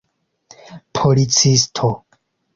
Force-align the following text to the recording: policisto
policisto 0.95 1.89